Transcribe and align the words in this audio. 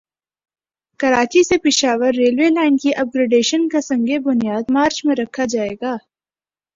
کراچی 0.99 1.41
سے 1.43 1.57
Peshawar 1.57 2.13
railway 2.13 2.47
line 2.49 2.77
کی 2.77 2.91
اپ 2.95 3.07
gradation 3.15 3.67
کا 3.69 3.81
سنگ 3.81 4.09
بنیاد 4.23 4.71
مارچ 4.71 5.05
میں 5.05 5.15
رکھا 5.19 5.45
جائے 5.49 5.75
گا 5.81 5.95